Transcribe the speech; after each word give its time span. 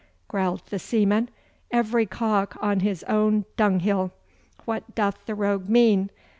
growled 0.27 0.65
the 0.71 0.79
seaman. 0.79 1.29
'Every 1.69 2.07
cock 2.07 2.57
on 2.59 2.79
his 2.79 3.03
own 3.03 3.45
dunghill. 3.55 4.11
What 4.65 4.95
doth 4.95 5.27
the 5.27 5.35
rogue 5.35 5.69
mean? 5.69 6.09